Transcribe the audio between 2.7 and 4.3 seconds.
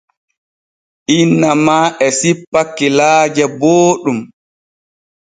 kilaaje booɗɗum.